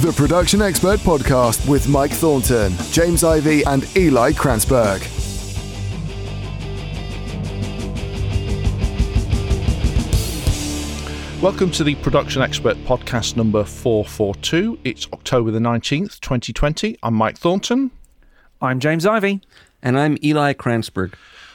[0.00, 5.02] The Production Expert Podcast with Mike Thornton, James Ivey, and Eli Krantzberg.
[11.42, 14.78] Welcome to the Production Expert Podcast number 442.
[14.84, 16.96] It's October the 19th, 2020.
[17.02, 17.90] I'm Mike Thornton.
[18.62, 19.42] I'm James Ivey.
[19.82, 21.12] And I'm Eli Krantzberg.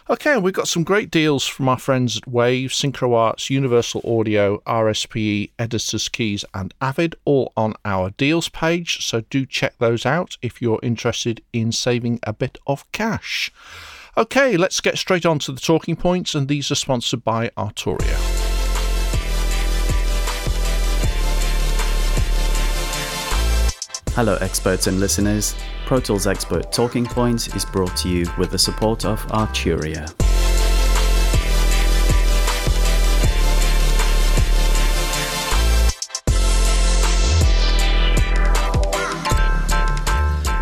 [0.07, 4.59] Okay, we've got some great deals from our friends at Wave, Synchro Arts, Universal Audio,
[4.59, 9.03] RSPE, Editors Keys, and Avid, all on our deals page.
[9.03, 13.51] So do check those out if you're interested in saving a bit of cash.
[14.15, 18.34] Okay, let's get straight on to the talking points, and these are sponsored by Arturia.
[24.15, 25.53] Hello, experts and listeners.
[25.85, 30.05] Pro Tools Expert Talking Points is brought to you with the support of Arturia.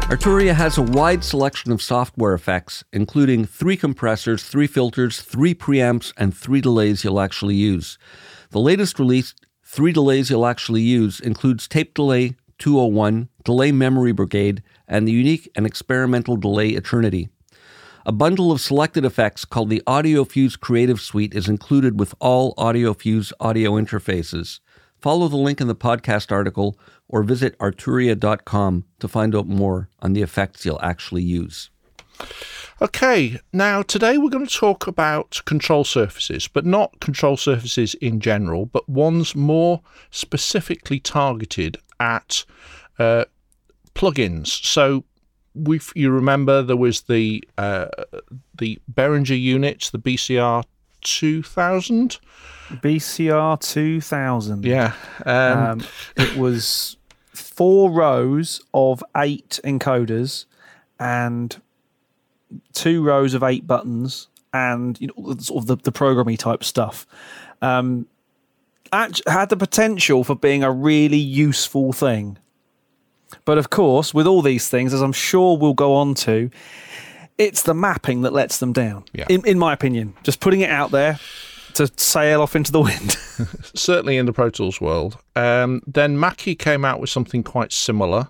[0.09, 6.11] Arturia has a wide selection of software effects, including three compressors, three filters, three preamps,
[6.17, 8.00] and three delays you'll actually use.
[8.50, 14.64] The latest release, three delays you'll actually use, includes tape delay, 201, Delay Memory Brigade,
[14.88, 17.28] and the unique and experimental Delay Eternity.
[18.06, 23.34] A bundle of selected effects called the AudioFuse Creative Suite is included with all AudioFuse
[23.41, 24.61] audio interfaces.
[25.02, 30.14] Follow the link in the podcast article or visit arturia.com to find out more on
[30.14, 31.69] the effects you'll actually use.
[32.81, 38.22] Okay, now today we're going to talk about control surfaces, but not control surfaces in
[38.22, 42.46] general, but ones more specifically targeted at
[43.00, 43.26] uh,
[43.96, 44.48] plugins.
[44.48, 45.04] So,
[45.56, 47.88] we you remember there was the uh,
[48.58, 50.64] the Behringer unit, the BCR
[51.02, 52.20] two thousand.
[52.70, 54.66] BCR two thousand.
[54.66, 54.94] Yeah,
[55.26, 55.81] um, um,
[56.18, 56.98] it was
[57.34, 60.46] four rows of eight encoders
[61.00, 61.62] and
[62.74, 67.06] two rows of eight buttons and you know sort of the, the programmy type stuff.
[67.62, 68.08] Um,
[69.28, 72.38] had the potential for being a really useful thing.
[73.46, 76.50] But of course, with all these things, as I'm sure we'll go on to,
[77.38, 79.06] it's the mapping that lets them down.
[79.14, 79.26] Yeah.
[79.30, 81.20] In, in my opinion, just putting it out there
[81.74, 83.12] to sail off into the wind.
[83.74, 85.18] Certainly in the Pro Tools world.
[85.36, 88.28] Um, then Mackie came out with something quite similar.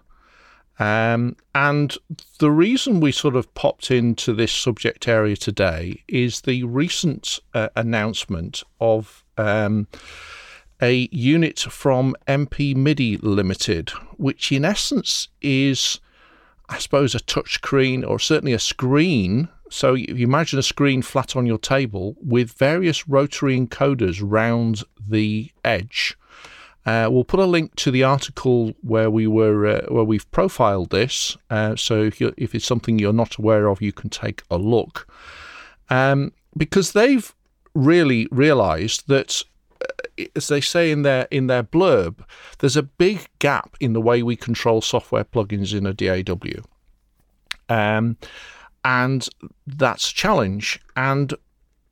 [0.79, 1.95] Um, and
[2.39, 7.69] the reason we sort of popped into this subject area today is the recent uh,
[7.75, 9.87] announcement of um,
[10.81, 15.99] a unit from MP MIDI Limited, which in essence is,
[16.69, 19.49] I suppose, a touch screen or certainly a screen.
[19.69, 25.51] So you imagine a screen flat on your table with various rotary encoders round the
[25.63, 26.17] edge.
[26.85, 30.89] Uh, we'll put a link to the article where we were uh, where we've profiled
[30.89, 31.37] this.
[31.49, 35.07] Uh, so if, if, it's something you're not aware of, you can take a look.
[35.89, 37.33] Um, because they've
[37.73, 39.43] really realised that
[40.35, 42.23] as they say in their in their blurb,
[42.59, 46.61] there's a big gap in the way we control software plugins in a DAW,
[47.69, 48.17] um,
[48.83, 49.27] and
[49.65, 50.79] that's a challenge.
[50.95, 51.33] And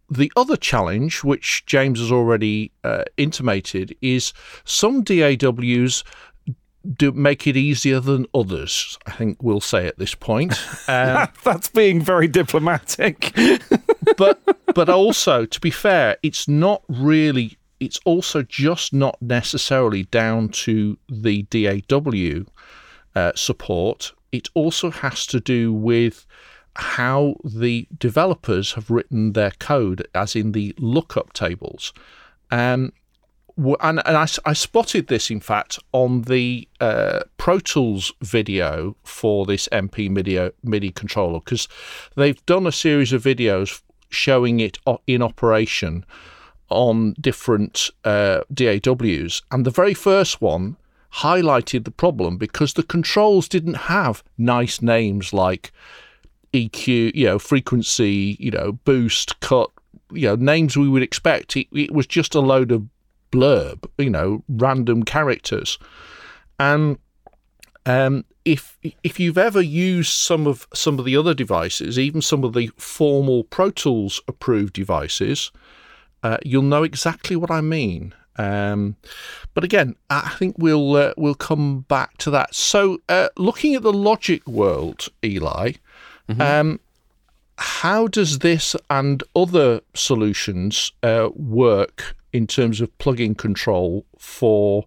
[0.09, 4.34] the other challenge, which James has already uh, intimated, is
[4.66, 6.03] some DAWs
[6.96, 8.97] do make it easier than others.
[9.06, 10.53] I think we'll say at this point.
[10.88, 13.35] Um, That's being very diplomatic.
[14.18, 14.41] but
[14.73, 20.97] but also, to be fair, it's not really it's also just not necessarily down to
[21.09, 22.46] the DAW
[23.16, 24.14] uh, support.
[24.31, 26.28] It also has to do with
[26.75, 31.91] how the developers have written their code, as in the lookup tables.
[32.52, 32.94] Um,
[33.58, 39.46] and, and I, I, spotted this, in fact, on the uh, Pro Tools video for
[39.46, 41.68] this MP MIDI, MIDI controller, because
[42.16, 44.78] they've done a series of videos showing it
[45.08, 46.06] in operation
[46.72, 50.78] on different uh, DAWs, and the very first one
[51.16, 55.72] highlighted the problem because the controls didn't have nice names like
[56.53, 59.70] EQ, you know, frequency, you know, boost, cut,
[60.12, 61.56] you know, names we would expect.
[61.56, 62.88] It, it was just a load of
[63.32, 65.78] blurb, you know, random characters,
[66.59, 66.97] and
[67.85, 72.44] um, if if you've ever used some of some of the other devices, even some
[72.44, 75.52] of the formal Pro Tools approved devices,
[76.23, 78.14] uh, you'll know exactly what I mean.
[78.38, 78.96] Um,
[79.53, 82.56] but again, I think we'll uh, we'll come back to that.
[82.56, 85.73] So, uh, looking at the logic world, Eli,
[86.29, 86.41] mm-hmm.
[86.41, 86.79] um,
[87.58, 94.85] how does this and other solutions uh, work in terms of plugin control for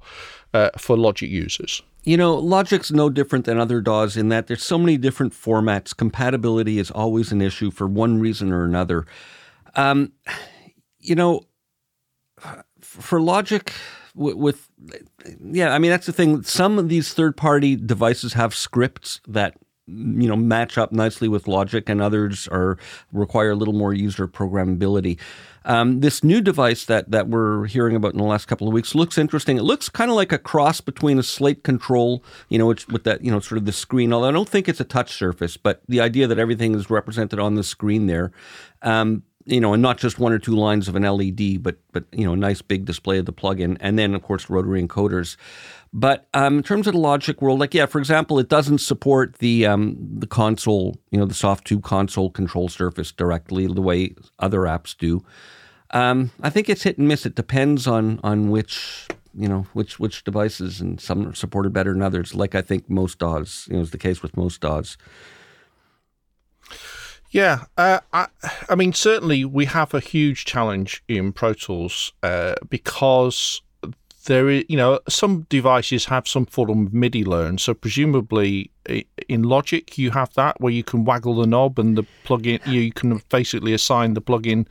[0.53, 1.83] uh, for logic users?
[2.05, 5.97] You know, Logic's no different than other DAWs in that there's so many different formats.
[5.97, 9.07] Compatibility is always an issue for one reason or another.
[9.75, 10.13] Um,
[11.05, 11.43] you know,
[12.81, 13.73] for Logic,
[14.15, 14.69] with, with
[15.41, 16.43] yeah, I mean that's the thing.
[16.43, 19.57] Some of these third-party devices have scripts that
[19.87, 22.79] you know match up nicely with Logic, and others are
[23.13, 25.19] require a little more user programmability.
[25.67, 28.95] Um, this new device that that we're hearing about in the last couple of weeks
[28.95, 29.57] looks interesting.
[29.57, 33.05] It looks kind of like a cross between a slate control, you know, which, with
[33.05, 34.13] that you know sort of the screen.
[34.13, 37.39] Although I don't think it's a touch surface, but the idea that everything is represented
[37.39, 38.33] on the screen there.
[38.83, 42.05] Um, you know, and not just one or two lines of an LED, but but
[42.13, 45.37] you know, a nice big display of the plugin, and then of course rotary encoders.
[45.93, 49.39] But um, in terms of the Logic world, like yeah, for example, it doesn't support
[49.39, 54.61] the um, the console, you know, the Softube console control surface directly the way other
[54.61, 55.25] apps do.
[55.91, 57.27] Um, I think it's hit and miss.
[57.27, 59.07] It depends on on which
[59.37, 62.35] you know which which devices, and some are supported better than others.
[62.35, 64.97] Like I think most DAWs, you know, is the case with most DAWs.
[67.35, 68.29] Yeah, uh, I,
[68.69, 73.61] I mean, certainly we have a huge challenge in Pro Tools uh, because
[74.27, 77.59] there is, you know, some devices have some form of MIDI learn.
[77.59, 78.71] So presumably
[79.29, 82.93] in Logic, you have that where you can waggle the knob and the plugin, you
[82.93, 84.69] can basically assign the plugin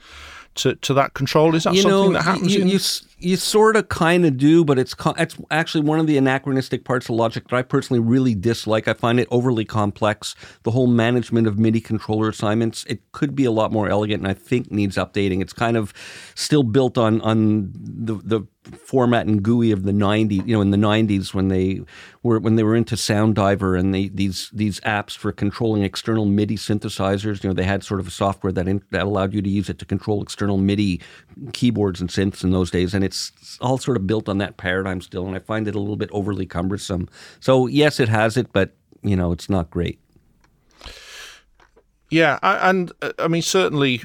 [0.55, 1.55] to, to that control.
[1.55, 2.55] Is that you something know, that happens?
[2.55, 2.69] You, in...
[2.69, 2.79] you,
[3.23, 7.07] you sort of kind of do, but it's it's actually one of the anachronistic parts
[7.07, 8.87] of Logic that I personally really dislike.
[8.87, 10.35] I find it overly complex.
[10.63, 14.29] The whole management of MIDI controller assignments it could be a lot more elegant, and
[14.29, 15.41] I think needs updating.
[15.41, 15.93] It's kind of
[16.35, 20.71] still built on on the the format and GUI of the 90s, you know, in
[20.71, 21.81] the 90s when they
[22.21, 26.25] were when they were into Sound Diver and they, these these apps for controlling external
[26.25, 29.41] MIDI synthesizers, you know, they had sort of a software that in, that allowed you
[29.41, 31.01] to use it to control external MIDI
[31.51, 35.01] keyboards and synths in those days and it's all sort of built on that paradigm
[35.01, 37.07] still and I find it a little bit overly cumbersome.
[37.39, 39.99] So, yes, it has it, but you know, it's not great.
[42.09, 44.01] Yeah, and I mean certainly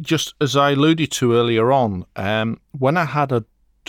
[0.00, 3.44] just as I alluded to earlier on, um, when I had a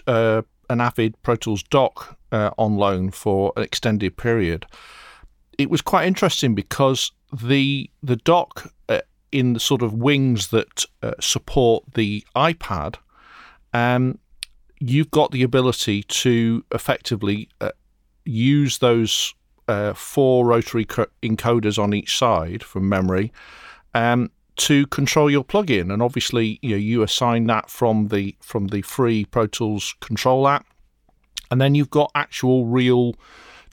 [0.08, 4.66] uh, an Avid Pro Tools dock uh, on loan for an extended period,
[5.58, 9.02] it was quite interesting because the the dock uh,
[9.32, 12.96] in the sort of wings that uh, support the iPad,
[13.76, 14.20] um,
[14.80, 17.72] you've got the ability to effectively uh,
[18.24, 19.34] use those
[19.68, 23.34] uh, four rotary encoders on each side from memory.
[23.94, 28.68] Um, to control your plugin, and obviously, you know, you assign that from the from
[28.68, 30.66] the free Pro Tools control app,
[31.52, 33.16] and then you've got actual real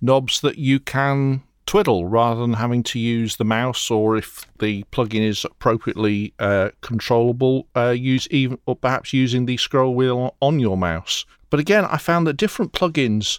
[0.01, 4.85] knobs that you can twiddle rather than having to use the mouse or if the
[4.93, 10.59] plugin is appropriately uh, controllable uh, use even or perhaps using the scroll wheel on
[10.59, 13.39] your mouse but again i found that different plugins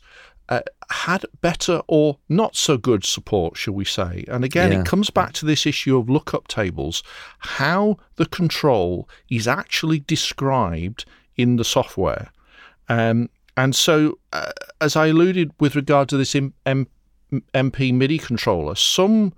[0.50, 4.26] uh, had better or not so good support, shall we say.
[4.28, 4.82] And again, yeah.
[4.82, 7.02] it comes back to this issue of lookup tables,
[7.40, 11.06] how the control is actually described
[11.38, 12.30] in the software.
[12.90, 16.88] Um, and so, uh, as I alluded with regard to this M- M-
[17.54, 19.34] MP MIDI controller, some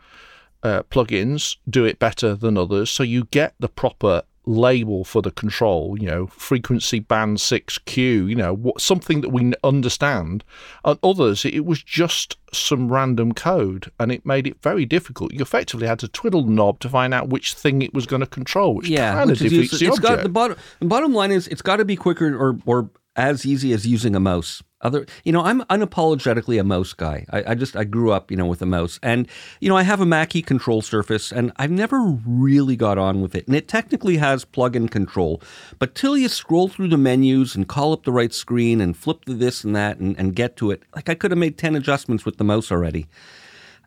[0.64, 2.90] uh, plugins do it better than others.
[2.90, 8.36] So you get the proper label for the control, you know, frequency band 6Q, you
[8.36, 10.44] know, what, something that we understand.
[10.84, 15.34] And others, it was just some random code and it made it very difficult.
[15.34, 18.22] You effectively had to twiddle the knob to find out which thing it was going
[18.22, 20.16] to control, which yeah, kind of defeats the it's object.
[20.16, 23.46] Got, the, bottom, the bottom line is it's got to be quicker or, or as
[23.46, 24.62] easy as using a mouse.
[24.82, 27.26] Other, you know, I'm unapologetically a mouse guy.
[27.32, 29.28] I, I, just I grew up, you know, with a mouse, and
[29.60, 33.34] you know, I have a Mackie control surface, and I've never really got on with
[33.34, 33.48] it.
[33.48, 35.42] And it technically has plug-in control,
[35.80, 39.26] but till you scroll through the menus and call up the right screen and flip
[39.26, 41.76] to this and that and, and get to it, like I could have made ten
[41.76, 43.08] adjustments with the mouse already.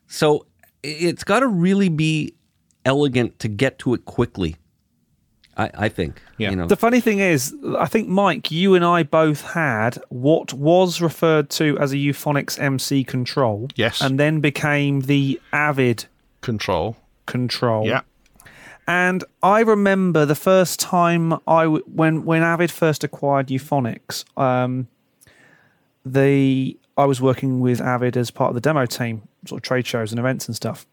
[0.08, 0.46] So
[0.82, 2.34] it's got to really be
[2.84, 4.56] elegant to get to it quickly.
[5.58, 6.22] I, I think.
[6.38, 6.50] Yeah.
[6.50, 6.66] You know.
[6.66, 11.50] The funny thing is, I think Mike, you and I both had what was referred
[11.50, 13.68] to as a Euphonix MC control.
[13.74, 14.00] Yes.
[14.00, 16.06] And then became the Avid
[16.40, 16.96] control.
[17.26, 17.86] Control.
[17.86, 18.02] Yeah.
[18.86, 24.88] And I remember the first time I w- when when Avid first acquired Euphonix, um,
[26.06, 29.86] the I was working with Avid as part of the demo team, sort of trade
[29.86, 30.86] shows and events and stuff.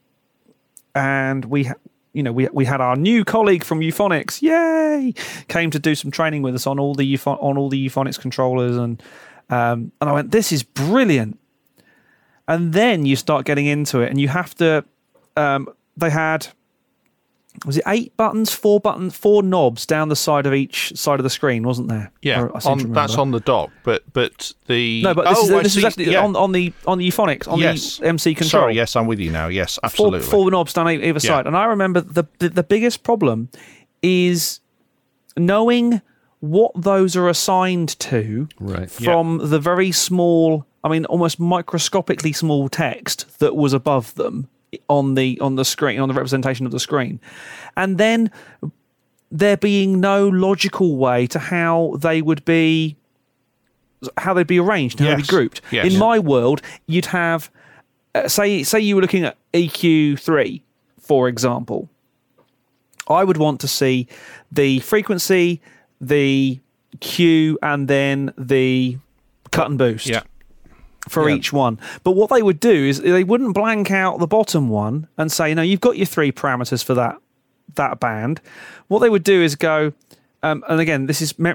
[0.94, 1.72] And we
[2.16, 5.14] you know, we we had our new colleague from Euphonix, yay,
[5.50, 8.78] came to do some training with us on all the on all the Euphonix controllers,
[8.78, 9.04] and
[9.50, 11.38] um, and I went, this is brilliant.
[12.48, 14.86] And then you start getting into it, and you have to.
[15.36, 15.68] Um,
[15.98, 16.48] they had
[17.66, 21.24] was it eight buttons, four buttons, four knobs down the side of each side of
[21.24, 22.12] the screen, wasn't there?
[22.22, 25.46] Yeah, Or I on, that's on the dock, but but the No, but this, oh,
[25.46, 26.24] is, I this is actually yeah.
[26.24, 27.98] on, on the on the Euphonix on yes.
[27.98, 28.62] the MC control.
[28.64, 29.48] Sorry, yes, I'm with you now.
[29.48, 30.20] Yes, four, absolutely.
[30.22, 31.18] four knobs down either Yeah.
[31.20, 31.48] side.
[31.48, 33.50] And I remember the, the the biggest problem
[34.02, 34.60] is
[35.38, 36.02] knowing
[36.40, 38.90] what those are assigned to Right.
[38.90, 44.48] from the very small, I mean, almost microscopically small text that was above them
[44.90, 47.20] on the on the screen on the representation of the screen,
[47.76, 48.32] and then
[49.32, 52.96] there being no logical way to how they would be
[54.18, 55.62] how they'd be arranged, how they'd be grouped.
[55.72, 55.92] Yes.
[55.92, 57.50] In my world, you'd have
[58.14, 60.64] uh, say say you were looking at EQ three,
[61.00, 61.90] for example.
[63.08, 64.08] I would want to see
[64.52, 65.62] the frequency,
[66.02, 66.60] the
[67.02, 68.98] Q, and then the
[69.52, 70.24] cut and boost yeah,
[71.08, 71.36] for Yeah.
[71.36, 71.80] each one.
[72.04, 75.54] But what they would do is they wouldn't blank out the bottom one and say,
[75.54, 77.18] "No, you've got your three parameters for that
[77.76, 78.42] that band."
[78.88, 79.94] What they would do is go,
[80.44, 81.54] um, and again, this is me-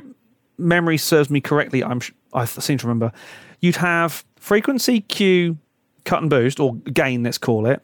[0.59, 1.83] memory serves me correctly.
[1.83, 2.01] I'm
[2.33, 3.13] I seem to remember.
[3.61, 5.59] You'd have frequency, Q,
[6.05, 7.83] cut and boost, or gain, let's call it.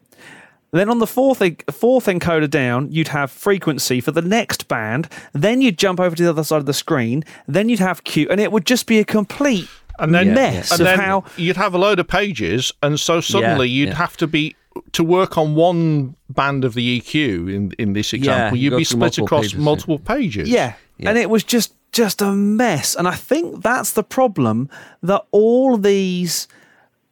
[0.72, 5.08] Then on the fourth fourth encoder down, you'd have frequency for the next band.
[5.32, 7.24] Then you'd jump over to the other side of the screen.
[7.46, 10.80] Then you'd have Q, and it would just be a complete and then mess and
[10.80, 13.94] of then how you'd have a load of pages, and so suddenly you'd yeah.
[13.94, 14.54] have to be
[14.92, 18.58] to work on one band of the EQ in in this example.
[18.58, 19.64] you you'd be split multiple across pages, yeah.
[19.64, 20.48] multiple pages.
[20.48, 20.74] Yeah.
[20.98, 21.10] Yeah.
[21.10, 22.94] And it was just just a mess.
[22.94, 24.68] And I think that's the problem
[25.02, 26.46] that all these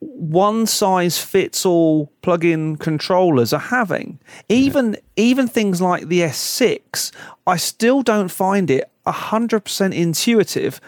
[0.00, 4.18] one size fits all plug-in controllers are having.
[4.48, 7.12] Even even things like the S6,
[7.46, 10.80] I still don't find it 100% intuitive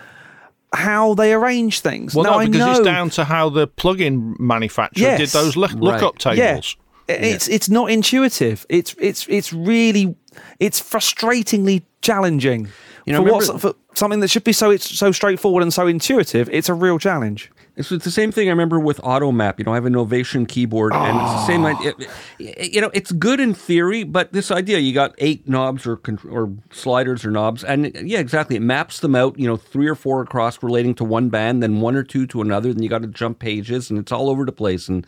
[0.77, 2.15] how they arrange things.
[2.15, 5.57] Well, now, no, I because know, it's down to how the plug-in manufacturer did those
[5.57, 6.37] look, lookup Right.
[6.37, 6.77] tables.
[7.09, 7.15] Yeah.
[7.15, 8.67] It's it's not intuitive.
[8.69, 10.17] It's it's it's really
[10.59, 12.69] it's frustratingly challenging.
[13.07, 15.73] You know, for, remember- what's, for something that should be so it's so straightforward and
[15.73, 17.51] so intuitive, it's a real challenge.
[17.77, 19.59] It's, it's the same thing I remember with AutoMap.
[19.59, 21.79] You know, I have a Novation keyboard, and it's the same Ah.
[21.79, 21.93] idea.
[22.39, 26.01] It- You know, it's good in theory, but this idea you got eight knobs or
[26.31, 28.57] or sliders or knobs, and yeah, exactly.
[28.57, 29.39] It maps them out.
[29.39, 32.41] You know, three or four across relating to one band, then one or two to
[32.41, 32.73] another.
[32.73, 34.89] Then you got to jump pages, and it's all over the place.
[34.89, 35.07] And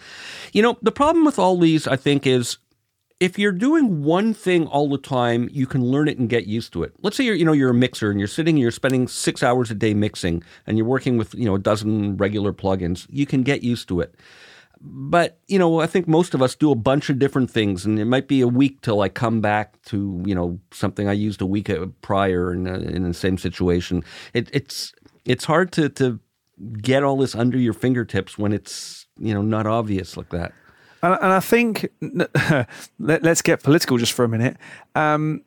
[0.52, 2.58] you know, the problem with all these, I think, is
[3.20, 6.72] if you're doing one thing all the time, you can learn it and get used
[6.74, 6.92] to it.
[7.02, 9.42] Let's say you're, you know, you're a mixer and you're sitting, and you're spending six
[9.42, 13.06] hours a day mixing, and you're working with, you know, a dozen regular plugins.
[13.10, 14.14] You can get used to it.
[14.80, 17.98] But you know, I think most of us do a bunch of different things, and
[17.98, 21.40] it might be a week till I come back to you know something I used
[21.40, 24.04] a week uh, prior in, uh, in the same situation.
[24.34, 24.92] It, it's
[25.24, 26.20] it's hard to to
[26.80, 30.52] get all this under your fingertips when it's you know not obvious like that.
[31.02, 31.88] And, and I think
[32.98, 34.56] let, us get political just for a minute.
[34.94, 35.42] Um,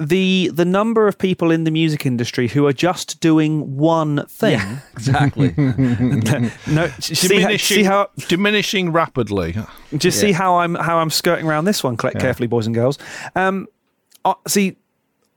[0.00, 4.60] the the number of people in the music industry who are just doing one thing.
[4.92, 5.54] Exactly.
[6.68, 9.56] No, see how, Diminishing, see how diminishing rapidly.
[9.96, 12.98] just see how I'm how I'm skirting around this one cl- carefully, boys and girls.
[13.34, 13.66] Um,
[14.24, 14.76] I see.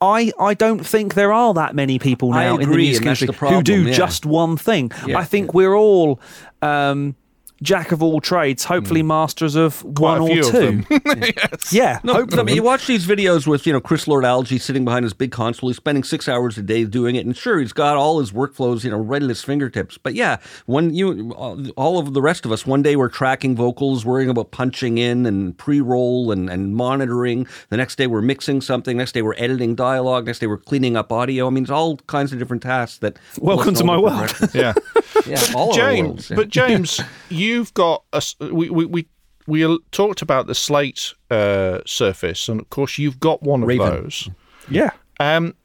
[0.04, 3.28] I, I don't think there are that many people I now in the music industry
[3.28, 3.94] the who do yeah.
[3.94, 4.92] just one thing.
[5.06, 6.20] Yeah, I think we're all
[6.64, 7.16] um,
[7.62, 9.08] jack of all trades, hopefully hmm.
[9.08, 10.60] masters of Quite one a few or of two.
[10.82, 11.32] them.
[11.72, 12.38] Yeah, No, hopefully.
[12.38, 15.14] no, but you watch these videos with you know Chris Lord Alge sitting behind his
[15.14, 15.70] big console.
[15.70, 18.84] He's spending six hours a day doing it, and sure, he's got all his workflows
[18.84, 19.98] you know right at his fingertips.
[19.98, 24.06] But yeah, when you all of the rest of us, one day we're tracking vocals,
[24.06, 27.48] worrying about punching in and pre-roll and, and monitoring.
[27.70, 28.98] The next day we're mixing something.
[28.98, 30.26] Next day we're editing dialogue.
[30.26, 31.48] Next day we're cleaning up audio.
[31.48, 33.18] I mean, it's all kinds of different tasks that.
[33.40, 34.34] Welcome to my world.
[34.54, 34.74] Yeah.
[35.26, 36.36] yeah, all our James, worlds, yeah.
[36.36, 37.02] but James,
[37.52, 39.08] you've got a s we we we.
[39.48, 44.04] We talked about the slate uh, surface, and of course, you've got one of Raven.
[44.04, 44.30] those.
[44.70, 44.92] yeah.
[45.20, 45.56] Um,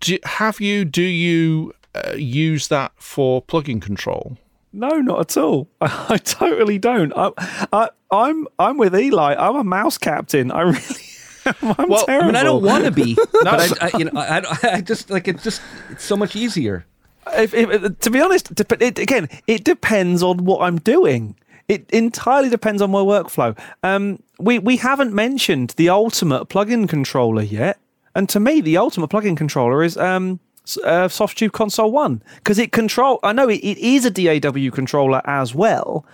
[0.00, 0.84] do, have you?
[0.84, 4.36] Do you uh, use that for plugin control?
[4.74, 5.68] No, not at all.
[5.80, 7.12] I, I totally don't.
[7.16, 7.30] I,
[7.72, 9.34] I, I'm I'm with Eli.
[9.34, 10.50] I'm a mouse captain.
[10.52, 10.76] I really.
[11.46, 11.74] am.
[11.78, 12.24] I'm Well, I terrible.
[12.24, 14.80] I mean, I don't want to be, but I, I, you know, I, I, I
[14.82, 16.84] just like it's just it's so much easier.
[17.32, 21.36] If, if, to be honest, it, again, it depends on what I'm doing.
[21.68, 23.58] It entirely depends on my workflow.
[23.82, 27.78] Um, we we haven't mentioned the ultimate plugin controller yet,
[28.14, 30.40] and to me, the ultimate plugin controller is um,
[30.84, 33.18] uh, Softube Console One because it control.
[33.22, 36.04] I know it, it is a DAW controller as well,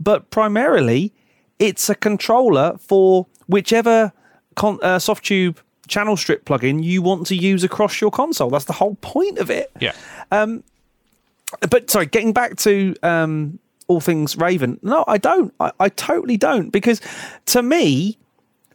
[0.00, 1.12] but primarily
[1.58, 4.12] it's a controller for whichever
[4.56, 8.50] con- uh, Softube channel strip plugin you want to use across your console.
[8.50, 9.92] That's the whole point of it Yeah.
[10.30, 14.78] but sorry, getting back to um, all things Raven.
[14.82, 15.54] No, I don't.
[15.60, 17.00] I, I totally don't because
[17.46, 18.18] to me,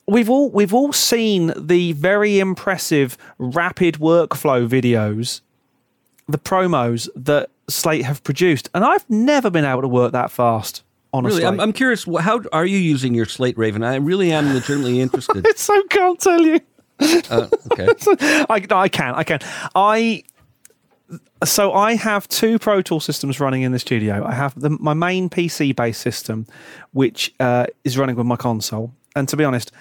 [0.08, 5.42] we've all we've all seen the very impressive rapid workflow videos,
[6.28, 10.84] the promos that Slate have produced, and I've never been able to work that fast.
[11.12, 12.06] Honestly, Really, I'm, I'm curious.
[12.20, 13.84] How are you using your Slate Raven?
[13.84, 15.46] I really am legitimately interested.
[15.46, 16.60] I so can't tell you.
[17.30, 17.88] Uh, okay.
[18.50, 19.16] I, no, I can.
[19.16, 19.40] I can.
[19.76, 20.24] I.
[21.44, 24.26] So I have two Pro Tool systems running in the studio.
[24.26, 26.46] I have the, my main PC based system,
[26.92, 28.94] which uh, is running with my console.
[29.16, 29.72] And to be honest,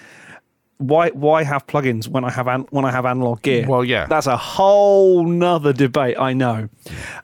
[0.79, 3.67] why why have plugins when I have an, when I have analog gear?
[3.67, 4.07] Well, yeah.
[4.07, 6.17] that's a whole nother debate.
[6.17, 6.69] I know,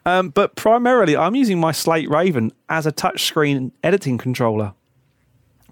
[0.04, 4.74] um, but primarily I'm using my Slate Raven as a touchscreen editing controller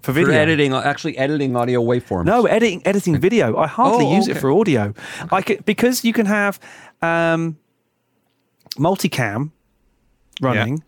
[0.05, 0.33] for For video.
[0.39, 2.25] editing, actually editing audio waveforms.
[2.25, 3.57] No, editing editing video.
[3.57, 4.93] I hardly Oh, use it for audio.
[5.31, 6.59] I can, because you can have
[7.01, 7.57] um,
[8.77, 9.51] multicam
[10.41, 10.83] running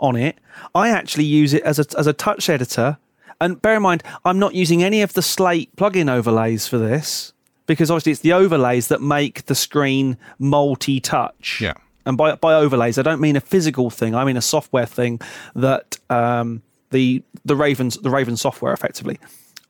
[0.00, 0.36] on it.
[0.74, 2.98] I actually use it as a as a touch editor.
[3.40, 7.32] And bear in mind, I'm not using any of the Slate plugin overlays for this
[7.66, 11.60] because obviously it's the overlays that make the screen multi-touch.
[11.60, 11.74] Yeah.
[12.06, 14.14] And by by overlays, I don't mean a physical thing.
[14.14, 15.20] I mean a software thing
[15.56, 16.62] that um,
[16.92, 19.18] the the Ravens the Raven software effectively.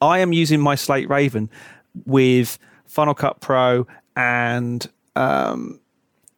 [0.01, 1.49] I am using my Slate Raven
[2.05, 3.87] with Final Cut Pro
[4.17, 4.87] and
[5.17, 5.81] um,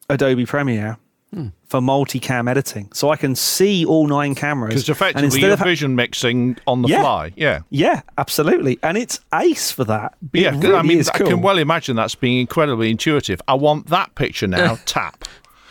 [0.09, 0.97] Adobe Premiere
[1.33, 1.47] Hmm.
[1.65, 4.69] for multicam editing, so I can see all nine cameras.
[4.75, 7.01] Because effectively you're ha- vision mixing on the Yeah.
[7.01, 7.33] fly.
[7.35, 7.59] Yeah.
[7.71, 10.13] yeah, absolutely, and it's ace for that.
[10.31, 11.27] It Yeah, really I mean, I cool.
[11.27, 13.41] can well imagine that's being incredibly intuitive.
[13.49, 14.77] I want that picture now.
[14.85, 15.25] tap.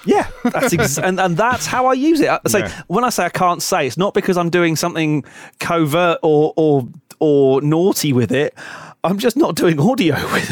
[0.07, 2.29] Yeah, that's ex- and and that's how I use it.
[2.29, 2.83] I say Yeah.
[2.89, 5.25] when I say I can't say, it's not because I'm doing something
[5.61, 6.89] covert or or
[7.21, 8.55] or naughty with it.
[9.03, 10.51] I'm just not doing audio with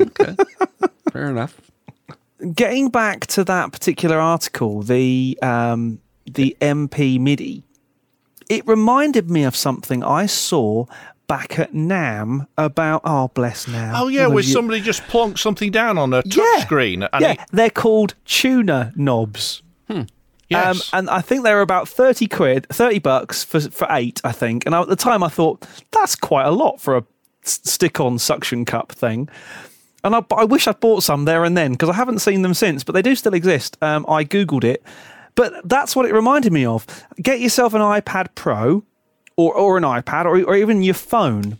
[0.00, 0.46] it.
[1.12, 1.60] fair enough.
[2.54, 7.62] Getting back to that particular article, the um, the MP MIDI,
[8.48, 10.86] it reminded me of something I saw
[11.30, 13.02] back at NAMM about.
[13.04, 13.92] Oh, bless NAMM.
[13.94, 16.64] Oh yeah, where you- somebody just plonked something down on a touch Yeah.
[17.20, 19.62] yeah, it- they're called Tuna Knobs.
[19.88, 20.02] yes.
[20.92, 24.32] Um, and I think they were about 30 quid, 30 bucks for, for eight, I
[24.32, 24.66] think.
[24.66, 27.04] And at the time I thought, that's quite a lot for a
[27.42, 29.28] stick on suction cup thing.
[30.02, 32.54] And I, I wish I'd bought some there and then because I haven't seen them
[32.54, 33.76] since, but they do still exist.
[33.80, 34.82] Um, I Googled it.
[35.36, 36.86] But that's what it reminded me of.
[37.22, 38.82] Get yourself an iPad Pro
[39.40, 41.58] or, or an iPad or, or even your phone.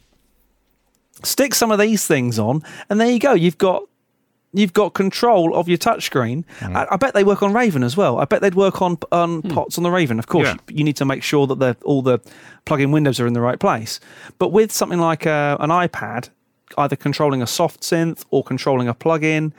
[1.23, 3.35] Stick some of these things on, and there you go.
[3.35, 3.83] You've got
[4.53, 6.45] you've got control of your touchscreen.
[6.59, 6.75] Mm.
[6.75, 8.19] I, I bet they work on Raven as well.
[8.19, 9.51] I bet they'd work on on hmm.
[9.51, 10.19] pots on the Raven.
[10.19, 10.57] Of course, Yeah.
[10.69, 12.19] you, you need to make sure that the, all the
[12.65, 14.01] plug-in windows are in the right place.
[14.39, 16.31] But with something like a, an iPad,
[16.79, 19.53] either controlling a soft synth or controlling a plug-in,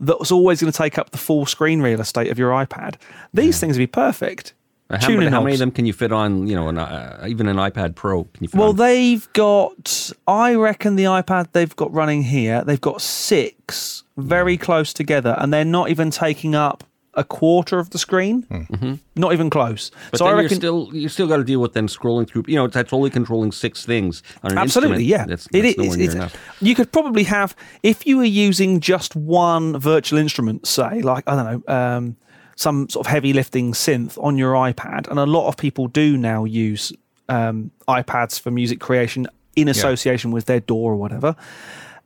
[0.00, 2.94] that's always going to take up the full screen real estate of your iPad.
[3.34, 4.54] These things would be perfect.
[4.90, 6.46] How, Tuning many, how many of them can you fit on?
[6.46, 8.24] You know, an, uh, even an iPad Pro?
[8.24, 8.76] Can you fit Well, on?
[8.76, 14.94] they've got, I reckon the iPad they've got running here, they've got six very close
[14.94, 18.44] together, and they're not even taking up a quarter of the screen.
[18.44, 18.94] Mm-hmm.
[19.16, 19.90] Not even close.
[20.10, 20.56] But so then I you're reckon.
[20.56, 22.44] still you still got to deal with them scrolling through.
[22.46, 25.26] You know, that's only controlling six things on an Absolutely, yeah.
[25.26, 26.36] That's, that's is- nowhere it's- enough.
[26.60, 31.34] You could probably have, if you were using just one virtual instrument, say, like, I
[31.36, 32.16] don't know, um,
[32.58, 36.16] some sort of heavy lifting synth on your iPad, and a lot of people do
[36.16, 36.92] now use
[37.28, 41.36] um, iPads for music creation in association with their DAW or whatever.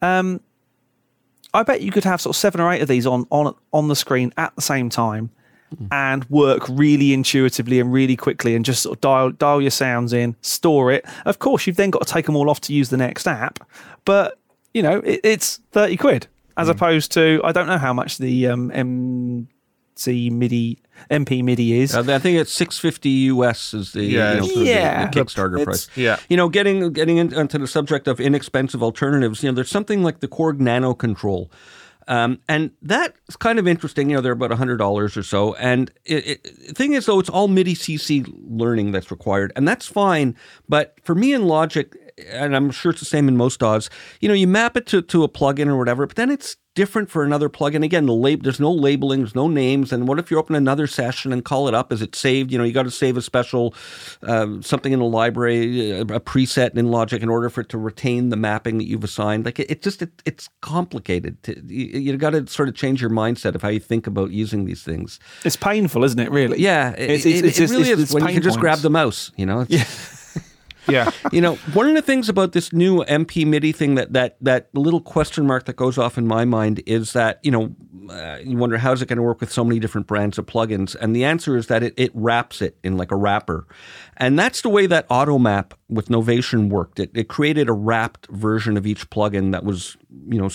[0.03, 0.41] Um,
[1.55, 3.89] I bet you could have sort of seven or eight of these on on on
[3.89, 5.31] the screen at the same time.
[5.91, 10.13] And work really intuitively and really quickly, and just sort of dial dial your sounds
[10.13, 11.07] in, store it.
[11.25, 13.59] Of course, you've then got to take them all off to use the next app,
[14.05, 14.39] but
[14.75, 16.27] you know it, it's thirty quid
[16.59, 18.71] as opposed to I don't know how much the um,
[20.09, 20.79] MC MIDI
[21.11, 21.95] MP MIDI is.
[21.95, 24.71] Uh, I think it's six fifty US is the, Yeah, you know, for the- the,
[25.25, 25.89] Kickstarter It's- price.
[25.97, 26.19] Yeah.
[26.29, 29.43] you know, getting getting into the subject of inexpensive alternatives.
[29.43, 31.49] You know, there's something like the Korg nanoKONTROL.
[32.09, 34.11] Um, and that's kind of interesting.
[34.11, 35.55] You know, they're about hundred dollars or so.
[35.55, 36.37] And the
[36.75, 40.35] thing is, though, it's all MIDI CC learning that's required, and that's fine.
[40.69, 41.95] But for me in Logic,
[42.31, 45.03] and I'm sure it's the same in most DAWs, you know, you map it to,
[45.03, 47.85] to a plugin or whatever, but then it's different for another plugin.
[47.85, 49.93] Again, the lab, there's no labeling, there's no names.
[49.93, 51.93] And what if you open another session and call it up?
[51.93, 52.51] Is it saved?
[52.51, 53.75] You know, you got to save a special
[54.23, 57.79] um, something in the library, a, a preset in Logic in order for it to
[57.79, 59.45] retain the mapping that you've assigned.
[59.45, 61.43] Like it, it just it, it's complicated.
[61.43, 64.31] To, you you got to sort of change your mindset of how you think about
[64.31, 65.21] using these things.
[65.45, 66.31] It's painful, isn't it?
[66.31, 66.59] Really?
[66.59, 68.79] Yeah, it, It's- it's- it it's- really it's- is it's when you can just grab
[68.79, 69.31] the mouse.
[69.37, 70.12] You know, It's-
[70.89, 71.11] Yeah.
[71.31, 74.69] You know, one of the things about this new MP MIDI thing that that that
[74.75, 77.75] little question mark that goes off in my mind is that you know
[78.11, 80.97] uh, you wonder how's it going to work with so many different brands of plugins,
[81.01, 83.67] and the answer is that it, it wraps it in like a wrapper,
[84.17, 86.99] and that's the way that Automap with Novation worked.
[86.99, 89.97] It it created a wrapped version of each plugin that was
[90.29, 90.49] you know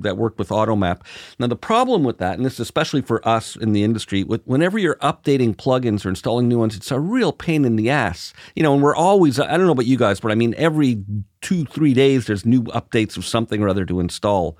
[0.00, 1.02] that worked with Automap.
[1.38, 4.42] Now the problem with that, and this is especially for us in the industry, with
[4.44, 8.32] whenever you're updating plugins or installing new ones, it's a real pain in the ass.
[8.54, 11.04] You know, and we're always I don't know about you guys, but I mean every
[11.40, 14.58] two three days there's new updates of something or other to install.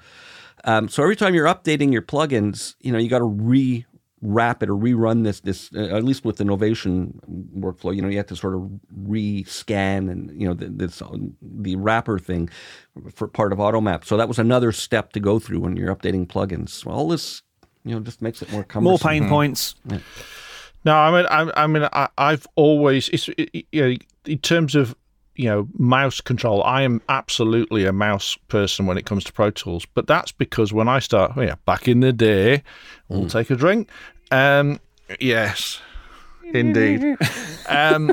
[0.64, 3.86] Um, so every time you're updating your plugins, you know you got to re
[4.22, 7.12] wrap it or rerun this this uh, at least with the Novation
[7.58, 7.94] workflow.
[7.94, 11.02] You know you have to sort of re-scan and you know the, this
[11.40, 12.48] the wrapper thing
[13.14, 14.04] for part of Automap.
[14.04, 16.86] So that was another step to go through when you're updating plugins.
[16.86, 17.42] All this
[17.84, 18.90] you know just makes it more cumbersome.
[18.90, 19.74] More pain points.
[20.84, 24.38] No, I mean, I, I mean, I, I've always, it's, it, it- you know, in
[24.38, 24.96] terms of,
[25.34, 29.50] you know, mouse control, I am absolutely a mouse person when it comes to Pro
[29.50, 29.86] Tools.
[29.94, 32.62] But that's because when I start, yeah, back in the day,
[33.08, 33.88] we'll take a drink.
[34.30, 34.80] Um,
[35.20, 35.80] yes,
[36.52, 37.16] indeed.
[37.68, 38.12] um,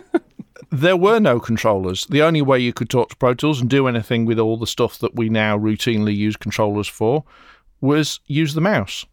[0.71, 2.05] there were no controllers.
[2.05, 4.67] The only way you could talk to Pro Tools and do anything with all the
[4.67, 7.23] stuff that we now routinely use controllers for
[7.81, 9.05] was use the mouse.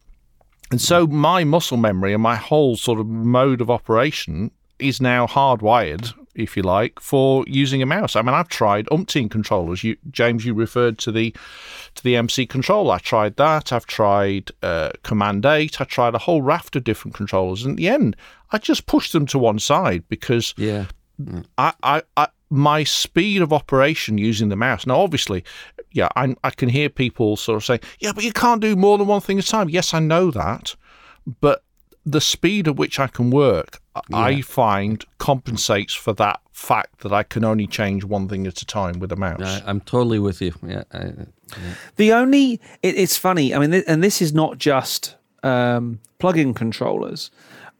[0.70, 5.26] And so my muscle memory and my whole sort of mode of operation is now
[5.26, 8.14] hardwired, if you like, for using a mouse.
[8.14, 9.82] I mean, I've tried umpteen controllers.
[9.82, 11.34] You, James, you referred to the
[11.94, 12.94] to the MC controller.
[12.94, 13.72] I tried that.
[13.72, 15.80] I've tried uh, Command Eight.
[15.80, 17.64] I tried a whole raft of different controllers.
[17.64, 18.16] And in the end,
[18.52, 20.86] I just pushed them to one side because Yeah.
[21.56, 24.86] I, I, I, my speed of operation using the mouse.
[24.86, 25.42] Now, obviously,
[25.92, 28.98] yeah, I, I can hear people sort of saying, "Yeah, but you can't do more
[28.98, 30.76] than one thing at a time." Yes, I know that,
[31.40, 31.62] but
[32.06, 33.80] the speed at which I can work,
[34.12, 38.64] I find compensates for that fact that I can only change one thing at a
[38.64, 39.42] time with a mouse.
[39.42, 40.54] I, I'm totally with you.
[40.64, 40.84] Yeah.
[40.92, 41.12] I,
[41.96, 43.52] The only it, it's funny.
[43.54, 47.30] I mean, th- and this is not just um, plug-in controllers,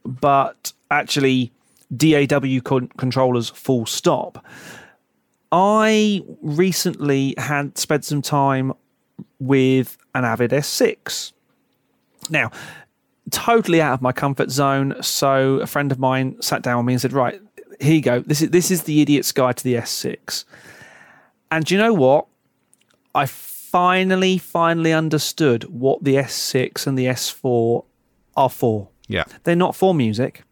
[0.05, 1.51] but actually
[1.95, 3.49] DAW con- controllers.
[3.49, 4.45] Full stop.
[5.51, 8.73] I recently had spent some time
[9.39, 11.31] with an Avid S6.
[12.29, 12.51] Now,
[13.31, 14.95] totally out of my comfort zone.
[15.01, 17.39] So a friend of mine sat down with me and said, "Right,
[17.79, 18.19] here you go.
[18.19, 20.45] This is this is the idiot's guide to the S6."
[21.51, 22.27] And do you know what?
[23.15, 27.83] I finally, finally understood what the S6 and the S4
[28.35, 28.89] are for.
[29.07, 29.23] Yeah.
[29.43, 30.43] They're not for music.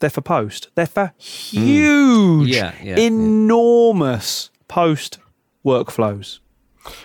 [0.00, 0.68] They're for post.
[0.74, 1.20] They're for hmm.
[1.20, 3.06] huge, Yeah, yeah, yeah.
[3.06, 5.18] enormous post
[5.64, 6.38] workflows.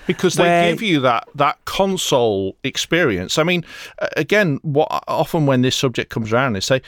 [0.08, 3.38] Because they Where- give you that that console experience.
[3.38, 3.66] I mean,
[4.18, 6.82] again, what often when this subject comes around, they say,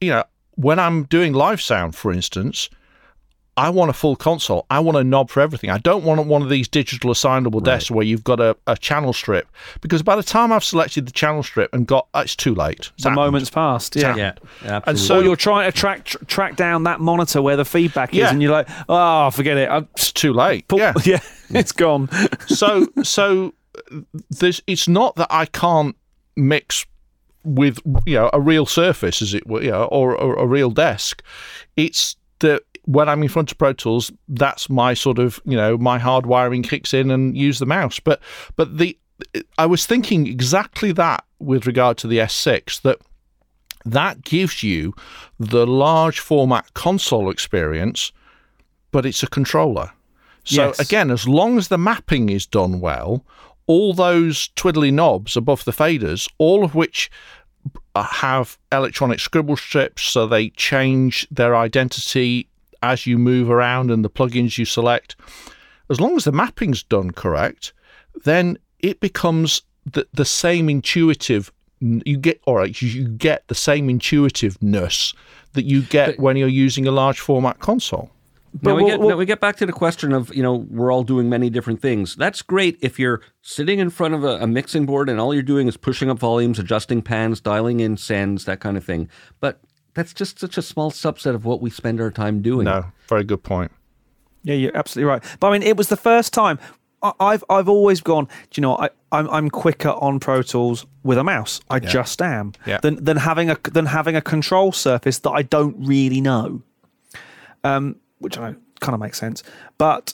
[0.00, 0.24] you know,
[0.56, 2.68] when I'm doing live sound, for instance.
[3.56, 4.66] I want a full console.
[4.68, 5.70] I want a knob for everything.
[5.70, 9.12] I don't want one of these digital assignable desks where you've got a, a channel
[9.12, 9.46] strip
[9.80, 12.90] because by the time I've selected the channel strip and got, uh, it's too late.
[12.94, 13.26] It's The happened.
[13.26, 13.94] moment's passed.
[13.96, 14.16] Yeah.
[14.16, 14.32] yeah.
[14.62, 14.82] Absolutely.
[14.86, 18.12] And so Or you're trying to track tr- track down that monitor where the feedback
[18.12, 18.30] is, Yeah.
[18.30, 19.68] and you're like, "Oh, forget it.
[19.70, 20.66] I'm, it's too late.
[20.68, 20.92] pull- yeah.
[21.04, 22.08] yeah, it's gone."
[22.46, 23.54] so so
[24.30, 25.96] there's it's not that I can't
[26.36, 26.86] mix
[27.44, 30.70] with you know a real surface as it were you know, or, or a real
[30.70, 31.22] desk
[31.76, 35.76] it's that when I'm in front of Pro Tools that's my sort of you know
[35.78, 38.20] my hard wiring kicks in and use the mouse but
[38.56, 38.96] but the
[39.58, 42.98] I was thinking exactly that with regard to the S6 that
[43.84, 44.94] that gives you
[45.38, 48.12] the large format console experience
[48.90, 49.90] but it's a controller
[50.44, 50.78] so Yes.
[50.78, 53.24] again, as long as the mapping is done well,
[53.66, 57.10] all those twiddly knobs above the faders, all of which
[57.96, 62.46] have electronic scribble strips, so they change their identity
[62.84, 65.16] as you move around and the plugins you select.
[65.90, 67.72] As long as the mapping's done correct,
[68.24, 71.52] then it becomes the, the same intuitive.
[71.80, 72.80] You get all right.
[72.80, 75.14] You get the same intuitiveness
[75.52, 78.10] that you get when you're using a large format console.
[78.62, 80.66] now, we well, get, well- now we get back to the question of, you know,
[80.70, 82.16] we're all doing many different things.
[82.16, 85.42] That's great if you're sitting in front of a, a mixing board and all you're
[85.42, 89.08] doing is pushing up volumes, adjusting pans, dialing in sends, that kind of thing.
[89.40, 89.60] But
[89.94, 92.64] that's just such a small subset of what we spend our time doing.
[92.64, 93.70] No, very good point.
[94.42, 95.22] Yeah, you're absolutely right.
[95.40, 96.58] But I mean, it was the first time
[97.02, 98.24] I- I've I've always gone.
[98.50, 98.76] Do you know?
[98.76, 101.60] I I'm I'm quicker on Pro Tools with a mouse.
[101.70, 102.52] I just am.
[102.66, 102.78] Yeah.
[102.78, 106.62] Than than having a than having a control surface that I don't really know.
[107.62, 109.42] Um, which I know kind of makes sense.
[109.78, 110.12] But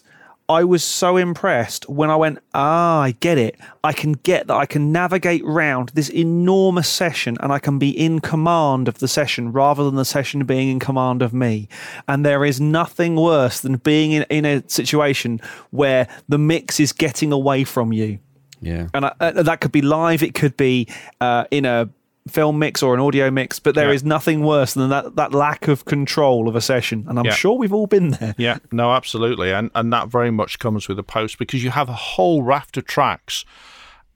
[0.50, 3.56] I was so impressed when I went, ah, I get it.
[3.84, 7.90] I can get that I can navigate round this enormous session and I can be
[7.90, 11.68] in command of the session rather than the session being in command of me.
[12.08, 16.92] And there is nothing worse than being in, in a situation where the mix is
[16.92, 18.18] getting away from you.
[18.60, 18.88] Yeah.
[18.92, 20.88] And I, uh, that could be live, it could be
[21.20, 21.88] uh, in a
[22.28, 23.94] film mix or an audio mix, but there Yeah.
[23.94, 27.06] is nothing worse than that, that lack of control of a session.
[27.08, 27.32] And I'm Yeah.
[27.32, 28.34] sure we've all been there.
[28.38, 31.88] Yeah, no, absolutely, and and that very much comes with a post because you have
[31.88, 33.44] a whole raft of tracks,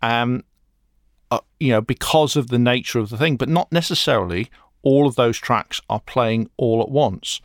[0.03, 0.45] um,
[1.31, 4.51] uh, you know, because of the nature of the thing, but not necessarily
[4.83, 7.41] all of those tracks are playing all at once.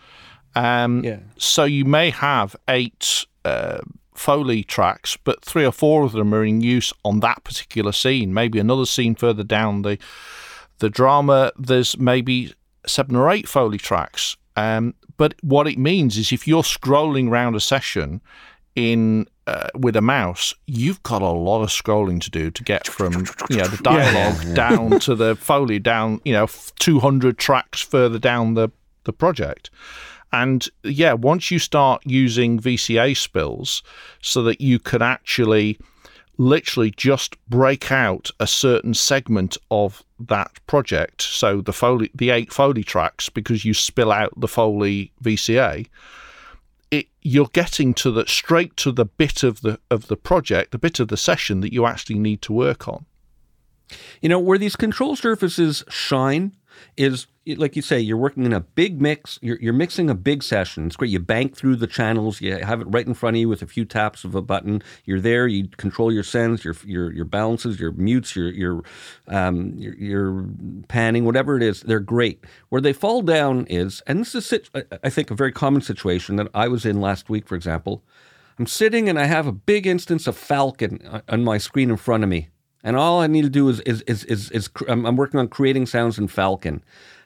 [0.56, 1.20] Um, Yeah.
[1.38, 3.78] So you may have eight uh,
[4.14, 8.34] Foley tracks, but three or four of them are in use on that particular scene.
[8.34, 9.98] Maybe another scene further down the
[10.80, 11.52] the drama.
[11.58, 12.54] There's maybe
[12.86, 14.36] seven or eight Foley tracks.
[14.56, 18.22] Um, but what it means is if you're scrolling around a session
[18.76, 22.88] in uh, with a mouse, you've got a lot of scrolling to do to get
[22.88, 26.48] from you know the dialogue down to the Foley down you know
[26.80, 28.70] 200 tracks further down the
[29.04, 29.70] the project.
[30.32, 33.82] And yeah, once you start using VCA spills
[34.22, 35.80] so that you can actually
[36.38, 42.52] literally just break out a certain segment of that project, so the Foley, the eight
[42.52, 45.88] Foley tracks, because you spill out the Foley VCA,
[46.92, 50.78] it you're getting to the straight to the bit of the of the project, the
[50.78, 53.06] bit of the session that you actually need to work on.
[54.22, 56.56] You know, where these control surfaces shine
[56.98, 59.40] is, like you say, you're working in a big mix.
[59.42, 60.88] You're, you're mixing a big session.
[60.88, 61.12] It's great.
[61.12, 62.42] You bank through the channels.
[62.42, 64.82] You have it right in front of you with a few taps of a button.
[65.06, 65.48] You're there.
[65.48, 68.84] You control your sends, your your, your balances, your mutes, your your,
[69.28, 70.46] um, your your
[70.88, 71.82] panning, whatever it is.
[71.82, 72.44] They're great.
[72.70, 74.70] Where they fall down is, and this is,
[75.04, 78.04] I- think, a very common situation that I was in last week, for example.
[78.60, 81.98] I'm sitting and I have a big instance of Falcon on- on my screen in
[81.98, 82.50] front of me.
[82.84, 85.40] And all I need to do is is is is, is cr- I'm, I'm working
[85.40, 86.82] on creating sounds in Falcon.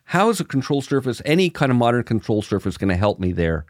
[0.06, 3.32] How is a control surface, any kind of modern control surface, going to help me
[3.32, 3.66] there?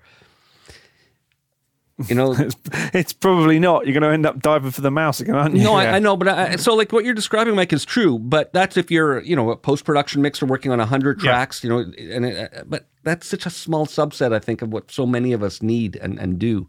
[2.07, 2.35] You know,
[2.93, 3.85] It's probably not.
[3.85, 5.63] You're going to end up diving for the mouse again, aren't you?
[5.63, 8.17] no, I, I know, but I, so like what you're describing, Mike, is true.
[8.17, 11.31] But that's if you're, you know, a post production mixer working on hundred Yeah.
[11.31, 14.73] tracks, you know, and it, uh, but that's such a small subset, I think, of
[14.73, 16.67] what so many of us need and, and do.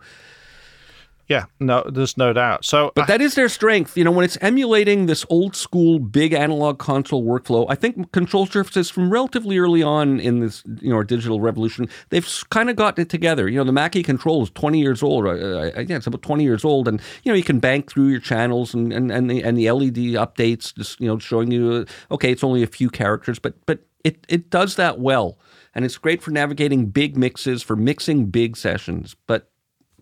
[1.29, 2.65] Yeah, no, there's no doubt.
[2.65, 3.97] So, But that is their strength.
[3.97, 8.47] You know, when it's emulating this old school big analog console workflow, I think control
[8.47, 13.03] surfaces from relatively early on in this, you know, digital revolution, they've kind of gotten
[13.03, 13.49] it together.
[13.49, 15.25] You know, the Mackie control is 20 years old.
[15.25, 16.89] Uh, uh, yeah, it's about 20 years old.
[16.89, 19.71] And, you know, you can bank through your channels and, and, and, the, and the
[19.71, 23.55] LED updates just, you know, showing you, uh, okay, it's only a few characters, but,
[23.65, 25.39] but it, it does that well.
[25.75, 29.17] And it's great for navigating big mixes, for mixing big sessions.
[29.27, 29.51] But,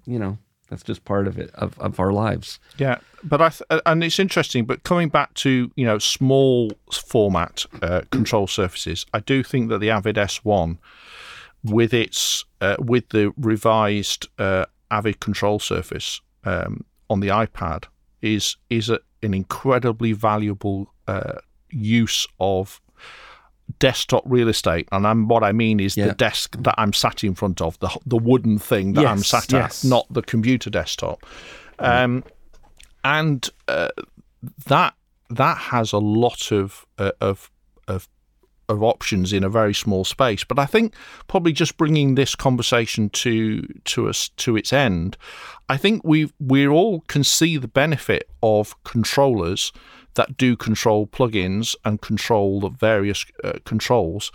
[0.05, 0.39] you know,
[0.73, 2.59] that's just part of it, of, of our lives.
[2.79, 4.65] Yeah, but I th- and it's interesting.
[4.65, 9.79] But coming back to you know small format uh, control surfaces, I do think that
[9.79, 10.79] the Avid S1,
[11.63, 17.85] with its uh, with the revised uh, Avid control surface um, on the iPad,
[18.23, 21.35] is is a, an incredibly valuable uh,
[21.69, 22.81] use of
[23.79, 26.09] desktop real estate and I'm, what I mean is Yeah.
[26.09, 29.51] the desk that I'm sat in front of the the wooden thing that I'm sat
[29.53, 29.85] yes.
[29.85, 31.25] at not the computer desktop
[31.79, 32.25] um,
[33.05, 33.89] and uh,
[34.67, 34.95] that
[35.31, 37.51] that has a lot of uh, of
[37.89, 38.09] of
[38.69, 40.45] of options in a very small space.
[40.45, 40.95] But I think
[41.27, 45.17] probably just bringing this conversation to to us to its end,
[45.69, 49.73] I think we we all can see the benefit of controllers
[50.15, 54.33] that do control plugins and control the various uh, controls.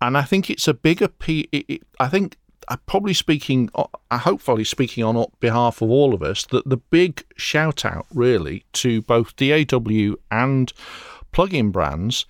[0.00, 1.48] And I think it's a bigger p.
[1.52, 2.36] It, it, I think
[2.68, 7.24] I'm probably speaking, uh, hopefully speaking on behalf of all of us, that the big
[7.36, 10.72] shout out really to both DAW and
[11.32, 12.26] plugin brands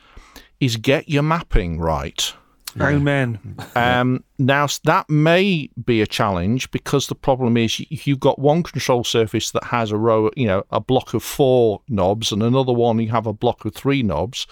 [0.61, 2.35] is get your mapping right.
[2.81, 3.57] Amen.
[3.77, 9.05] Um, now that may be a challenge because the problem is you've got one control
[9.05, 12.99] surface that has a row, you know, a block of four knobs, and another one
[12.99, 14.47] you have a block of three knobs,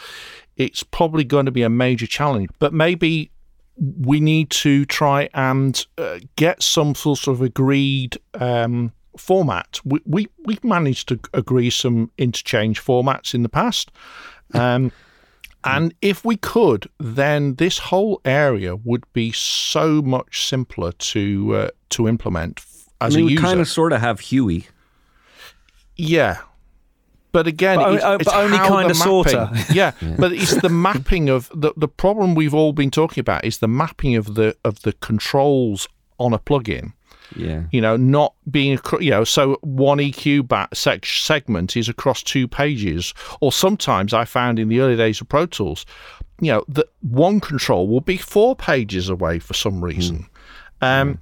[0.57, 2.51] it's probably going to be a major challenge.
[2.59, 3.31] But maybe
[3.77, 9.81] we need to try and uh, get some sort of agreed um, format.
[9.85, 13.91] We, we we've managed to agree some interchange formats in the past.
[14.55, 14.93] Um,
[15.65, 21.69] and if we could, then this whole area would be so much simpler to uh,
[21.91, 22.61] to implement
[23.01, 24.67] as I mean, a we kind of sort of have HUI.
[25.97, 26.39] Yeah.
[27.33, 29.51] But again, But it's, it's but only kinda the sorta.
[29.53, 33.45] mapping- Yeah, but it's the mapping of the the problem we've all been talking about
[33.45, 36.93] is the mapping of the of the controls on a plugin
[37.37, 37.65] Yeah.
[37.73, 42.47] You know, not being you know, so one EQ bat seg- segment is across two
[42.49, 45.87] pages, or sometimes I found in the early days of Pro Tools,
[46.41, 50.27] you know, that one control will be four pages away for some reason.
[50.81, 51.21] Um,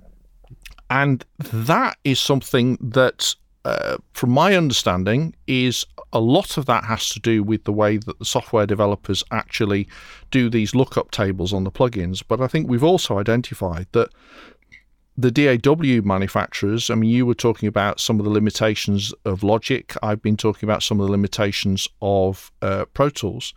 [0.89, 7.09] and that is something that, uh, from my understanding, is a lot of that has
[7.11, 9.87] to do with the way that the software developers actually
[10.31, 12.23] do these lookup tables on the plugins.
[12.27, 14.09] But I think we've also identified that
[15.21, 19.95] the DAW manufacturers, I mean, you were talking about some of the limitations of Logic.
[20.03, 23.53] I've been talking about some of the limitations of uh, Pro Tools.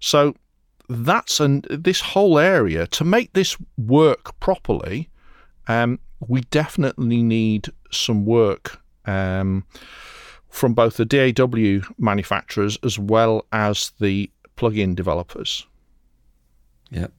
[0.00, 0.34] So
[0.88, 5.08] that's an this whole area to make this work properly.
[5.68, 9.64] Um, we definitely need some work um,
[10.48, 15.66] from both the DAW manufacturers as well as the plugin developers.
[16.90, 17.12] Yep.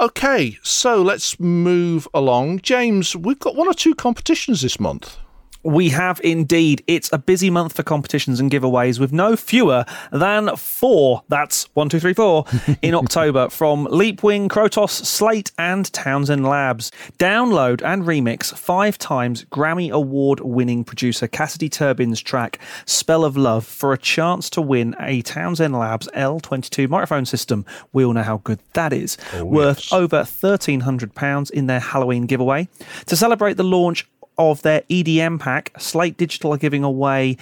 [0.00, 2.60] Okay, so let's move along.
[2.60, 5.18] James, we've got one or two competitions this month.
[5.62, 6.82] We have indeed.
[6.86, 11.22] It's a busy month for competitions and giveaways with no fewer than four.
[11.28, 12.46] That's one, two, three, four
[12.82, 16.90] in October from Leapwing, Krotos, Slate, and Townsend Labs.
[17.18, 23.66] Download and remix five times Grammy Award winning producer Cassidy Turbin's track Spell of Love
[23.66, 27.66] for a chance to win a Townsend Labs L22 microphone system.
[27.92, 29.18] We all know how good that is.
[29.34, 29.92] Oh, Worth yes.
[29.92, 32.68] over £1,300 in their Halloween giveaway.
[33.06, 34.08] To celebrate the launch
[34.40, 37.36] of their EDM pack, Slate Digital are giving away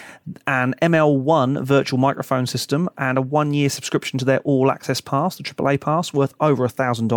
[0.49, 5.37] an ML1 virtual microphone system and a one year subscription to their All Access Pass,
[5.37, 7.09] the AAA Pass, worth over $1,000.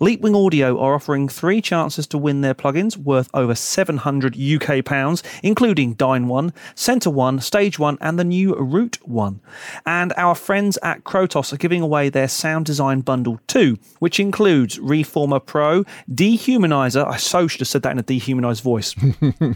[0.00, 5.22] Leapwing Audio are offering three chances to win their plugins worth over 700 UK pounds,
[5.44, 9.40] including Dyn 1, Center 1, Stage 1, and the new Root 1.
[9.86, 14.80] And our friends at Krotos are giving away their Sound Design Bundle 2, which includes
[14.80, 17.06] Reformer Pro, Dehumanizer.
[17.06, 18.96] I so should have said that in a dehumanized voice.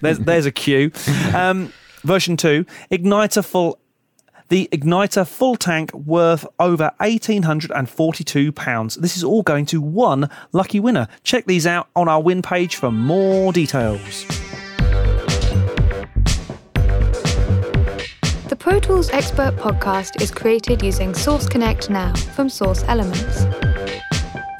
[0.01, 0.91] There's, there's a cue.
[1.35, 3.79] Um, version 2, Igniter Full.
[4.49, 8.95] The Igniter full tank worth over £1,842.
[8.95, 11.07] This is all going to one lucky winner.
[11.23, 14.25] Check these out on our win page for more details.
[18.49, 23.45] The Pro Tools Expert podcast is created using Source Connect Now from Source Elements.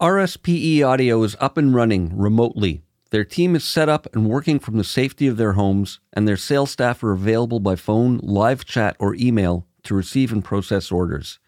[0.01, 2.83] RSPE Audio is up and running remotely.
[3.11, 6.37] Their team is set up and working from the safety of their homes, and their
[6.37, 11.38] sales staff are available by phone, live chat, or email to receive and process orders.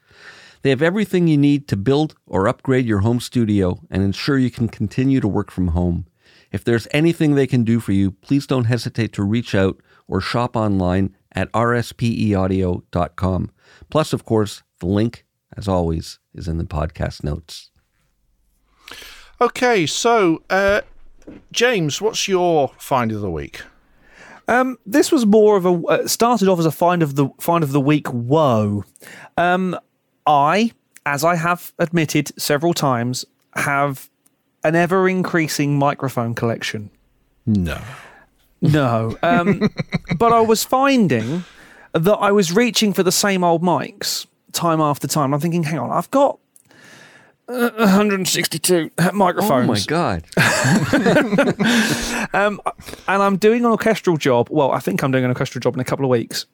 [0.62, 4.50] They have everything you need to build or upgrade your home studio and ensure you
[4.50, 6.06] can continue to work from home.
[6.52, 10.20] If there's anything they can do for you, please don't hesitate to reach out or
[10.20, 13.50] shop online at rspeaudio.com.
[13.90, 15.24] Plus, of course, the link,
[15.56, 17.70] as always, is in the podcast notes.
[19.40, 20.80] Okay, so uh,
[21.52, 23.62] James, what's your find of the week?
[24.48, 27.64] Um, this was more of a uh, started off as a find of the find
[27.64, 28.06] of the week.
[28.08, 28.84] Whoa,
[29.36, 29.76] um,
[30.24, 30.70] I,
[31.04, 33.24] as I have admitted several times,
[33.56, 34.08] have
[34.66, 36.90] an ever increasing microphone collection.
[37.46, 37.80] No.
[38.60, 39.70] No, um,
[40.18, 41.44] but I was finding
[41.92, 45.32] that I was reaching for the same old mics time after time.
[45.32, 46.38] I'm thinking, hang on, I've got
[47.48, 49.68] uh, 162 microphones.
[49.68, 50.24] Oh my God.
[52.34, 52.60] Um,
[53.08, 54.48] and I'm doing an orchestral job.
[54.50, 56.44] Well, I think I'm doing an orchestral job in a couple of weeks.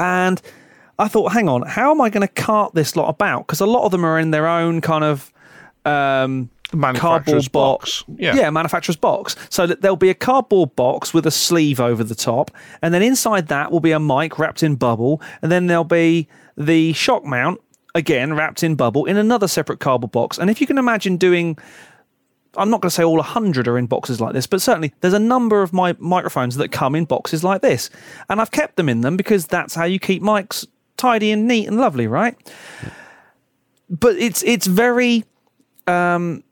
[0.00, 0.40] And
[0.98, 3.46] I thought, hang on, how am I going to cart this lot about?
[3.46, 5.32] Because a lot of them are in their own kind of
[5.84, 8.02] um, cardboard box.
[8.02, 8.04] box.
[8.18, 8.50] Yeah.
[8.50, 9.36] manufacturer's box.
[9.50, 12.50] So that there'll be a cardboard box with a sleeve over the top,
[12.82, 16.28] and then inside that will be a mic wrapped in bubble, and then there'll be
[16.56, 17.60] the shock mount
[17.94, 20.38] again wrapped in bubble in another separate cardboard box.
[20.38, 21.56] And if you can imagine doing
[22.56, 25.14] I'm not going to say all 100 are in boxes like this, but certainly there's
[25.14, 27.90] a number of my microphones that come in boxes like this.
[28.28, 31.66] And I've kept them in them because that's how you keep mics tidy and neat
[31.66, 32.36] and lovely, right?
[33.90, 35.24] But it's it's very
[35.86, 36.42] um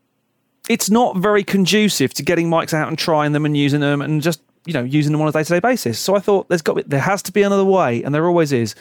[0.68, 4.22] it's not very conducive to getting mics out and trying them and using them and
[4.22, 5.98] just you know using them on a day to day basis.
[5.98, 8.74] So I thought there's got there has to be another way, and there always is.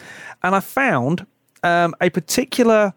[0.43, 1.25] And I found
[1.63, 2.93] um, a particular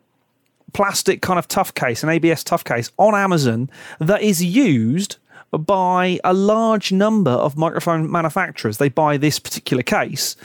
[0.73, 3.71] plastic kind of tough case, an ABS tough case on Amazon
[4.01, 5.17] that is used
[5.53, 8.79] by a large number of microphone manufacturers.
[8.79, 10.37] They buy this particular case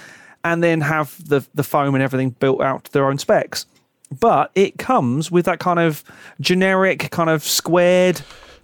[0.44, 3.66] and then have the the foam and everything built out to their own specs.
[4.18, 6.03] But it comes with that kind of
[6.41, 8.22] generic, kind of squared,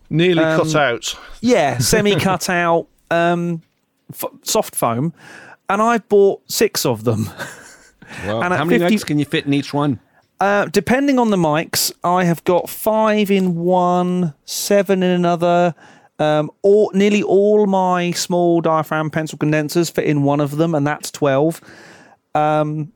[0.10, 1.16] Nearly Um, cut out.
[1.42, 3.62] yeah, semi cut out um,
[4.12, 5.14] f- soft foam,
[5.70, 7.30] and I bought six of them.
[8.26, 10.00] Well, And at how many 50 mics can you fit in each one?
[10.40, 15.74] Uh, depending on the mics, I have got five in one, seven in another.
[16.20, 20.86] Um, all, nearly all my small diaphragm pencil condensers fit in one of them, and
[20.86, 21.62] that's twelve.
[22.36, 22.92] Um,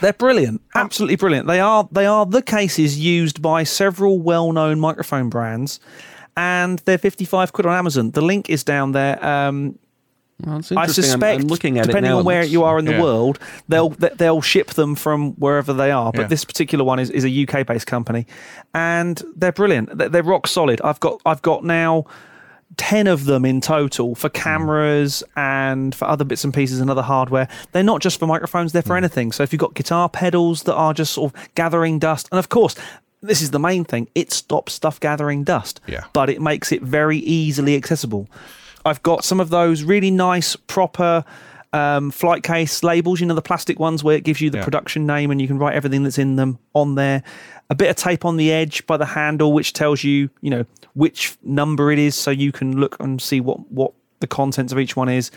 [0.00, 1.46] they're brilliant, absolutely brilliant.
[1.46, 5.80] They are they are the cases used by several well-known microphone brands,
[6.36, 8.12] and they're fifty-five quid on Amazon.
[8.12, 9.22] The link is down there.
[9.24, 9.78] Um,
[10.42, 10.78] Well, I interesting.
[10.78, 12.18] I'm- suspect, I'm, looking at depending it now.
[12.20, 13.02] on where you are in the Yeah.
[13.02, 13.38] world,
[13.68, 16.12] they'll they'll ship them from wherever they are.
[16.12, 16.26] But Yeah.
[16.28, 18.26] this particular one is, is a UK based company,
[18.72, 19.98] and they're brilliant.
[19.98, 20.80] They're, they're rock solid.
[20.82, 22.04] I've got I've got now
[22.76, 27.02] ten of them in total for cameras and for other bits and pieces and other
[27.02, 27.48] hardware.
[27.72, 29.32] They're not just for microphones; they're for anything.
[29.32, 32.48] So if you've got guitar pedals that are just sort of gathering dust, and of
[32.48, 32.74] course.
[33.22, 34.08] This is the main thing.
[34.14, 36.04] It stops stuff gathering dust, Yeah.
[36.14, 38.26] but it makes it very easily accessible.
[38.86, 41.22] I've got some of those really nice, proper
[41.74, 43.20] um, flight case labels.
[43.20, 44.64] You know, the plastic ones where it gives you the Yeah.
[44.64, 47.22] production name and you can write everything that's in them on there.
[47.68, 50.64] A bit of tape on the edge by the handle, which tells you, you know,
[50.94, 54.78] which number it is, so you can look and see what what the contents of
[54.78, 55.30] each one is.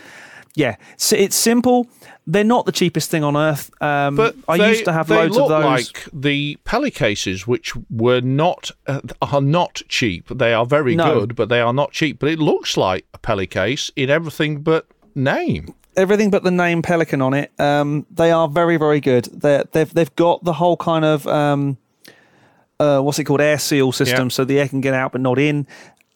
[0.56, 1.88] Yeah, so it's simple.
[2.28, 3.70] They're not the cheapest thing on earth.
[3.82, 5.64] Um, But I they, used to have loads of those.
[5.64, 10.28] like the Peli cases, which were not uh, are not cheap.
[10.28, 11.20] They are very No.
[11.20, 12.20] good, but they are not cheap.
[12.20, 14.86] But it looks like a Peli case in everything but
[15.16, 15.74] name.
[15.96, 17.50] everything but the name Pelican on it.
[17.58, 19.24] Um, they are very, very good.
[19.32, 21.78] They're, they've they've got the whole kind of um,
[22.80, 24.28] uh, what's it called air seal system, Yeah.
[24.28, 25.66] so the air can get out but not in,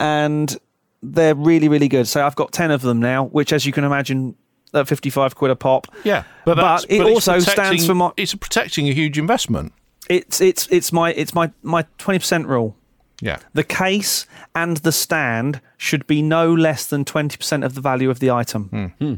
[0.00, 0.56] and
[1.02, 2.08] they're really, really good.
[2.08, 4.34] So I've got ten of them now, which, as you can imagine,
[4.74, 5.86] at fifty five quid a pop.
[6.04, 9.72] Yeah, But that's- it it's also stands for my- It's protecting a huge investment.
[10.10, 12.74] It's it's it's my it's my my twenty percent rule.
[13.20, 18.10] Yeah, The case and the stand should be no less than 20% of the value
[18.10, 18.94] of the item.
[19.00, 19.14] Hmm.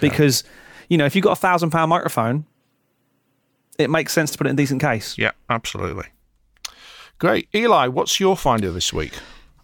[0.00, 0.42] Because,
[0.88, 2.44] you know, if you've got a thousand pound microphone,
[3.78, 5.16] it makes sense to put it in a decent case.
[5.16, 6.06] yeah, absolutely.
[7.18, 7.86] Great, Eli.
[7.88, 9.14] What's your finder this week?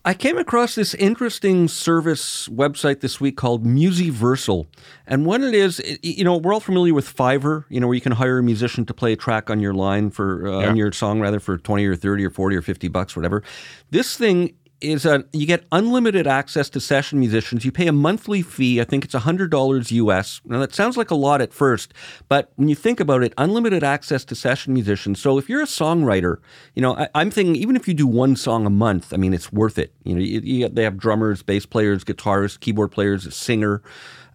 [0.04, 4.66] I came across this interesting service website this week called Musiversal.
[5.06, 8.00] And what it is, you know, we're all familiar with Fiverr, you know, where you
[8.00, 10.68] can hire a musician to play a track on your line for, uh, Yeah.
[10.70, 13.44] on your song rather for 20 or 30 or 40 or 50 bucks, whatever.
[13.90, 17.64] This thing is a, you get unlimited access to session musicians.
[17.64, 18.80] You pay a monthly fee.
[18.80, 20.40] I think it's $100 US.
[20.44, 21.94] Now, that sounds like a lot at first,
[22.28, 25.20] but when you think about it, unlimited access to session musicians.
[25.20, 26.38] So if you're a songwriter,
[26.74, 29.34] you know, I, I'm thinking even if you do one song a month, I mean,
[29.34, 29.92] it's worth it.
[30.04, 33.82] You know, you, you, they have drummers, bass players, guitarists, keyboard players, a singer,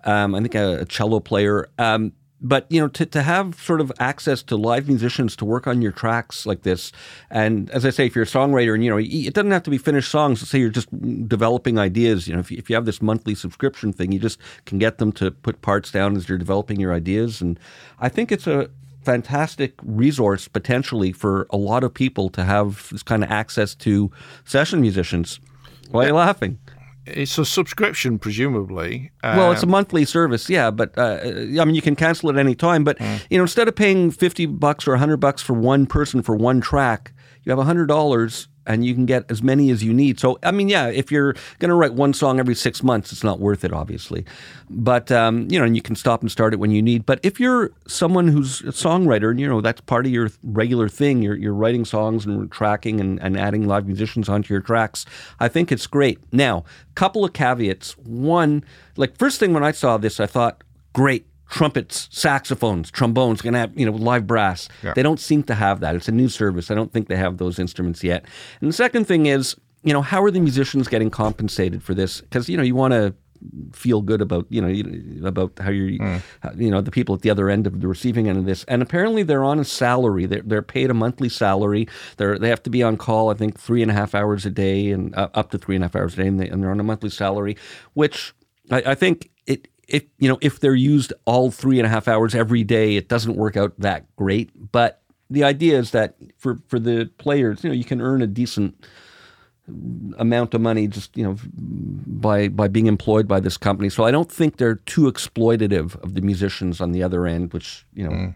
[0.04, 1.70] um, I think a, a cello player.
[1.78, 5.68] Um, but you know, to, to have sort of access to live musicians to work
[5.68, 6.92] on your tracks like this,
[7.30, 9.72] and as I say, if you're a songwriter, and you know, it doesn't have to
[9.72, 10.42] be finished songs.
[10.42, 10.90] Let's say you're just
[11.28, 12.28] developing ideas.
[12.28, 15.00] You know, if you, if you have this monthly subscription thing, you just can get
[15.00, 17.42] them to put parts down as you're developing your ideas.
[17.42, 17.60] And
[18.00, 18.70] I think it's a
[19.04, 24.12] fantastic resource potentially for a lot of people to have this kind of access to
[24.44, 25.40] session musicians.
[25.92, 26.60] Why are you laughing?
[27.08, 29.12] It's a subscription, presumably.
[29.24, 32.38] Well, it's a Um, monthly service, yeah, but uh, I mean, you can cancel at
[32.38, 32.84] any time.
[32.84, 33.00] But
[33.30, 36.62] you know, instead of paying fifty bucks or hundred bucks for one person for one
[36.62, 40.20] track, you have hundred dollars and you can get as many as you need.
[40.20, 43.24] So, I mean, yeah, if you're going to write one song every six months, it's
[43.24, 44.26] not worth it, obviously.
[44.70, 47.06] But um, you know, and you can stop and start it when you need.
[47.06, 50.90] But if you're someone who's a songwriter, and you know that's part of your regular
[50.90, 55.06] thing, you're, you're writing songs and tracking and, and adding live musicians onto your tracks.
[55.40, 56.20] I think it's great.
[56.34, 56.66] Now,
[56.96, 57.98] couple of caveats.
[58.00, 58.64] One,
[58.96, 60.64] like first thing when I saw this, I thought,
[60.94, 61.27] great.
[61.50, 64.68] Trumpets, saxophones, trombones, gonna have you know live brass.
[64.84, 64.94] Yeah.
[64.96, 65.96] They don't seem to have that.
[65.96, 66.70] It's a new service.
[66.72, 68.26] I don't think they have those instruments yet.
[68.62, 72.20] And the second thing is, you know, how are the musicians getting compensated for this?
[72.22, 73.14] Because you know you want to
[73.72, 76.04] feel good about you know about how you're
[76.42, 78.64] how- you know the people at the other end of the receiving end of this
[78.68, 81.88] and apparently they're on a salary they're, they're paid a monthly salary
[82.18, 84.50] they're they have to be on call i think three and a half hours a
[84.50, 86.64] day and uh, up to three and a half hours a day and, they, and
[86.64, 87.56] they're on a monthly salary
[87.94, 88.34] which
[88.72, 92.08] I, I think it if you know if they're used all three and a half
[92.08, 96.60] hours every day it doesn't work out that great but the idea is that for
[96.68, 98.76] for the players you know you can earn a decent
[100.18, 103.90] amount of money just you know by by being employed by this company.
[103.90, 107.86] So I don't think they're too exploitative of the musicians on the other end, which
[107.94, 108.12] you know.
[108.12, 108.36] Mm.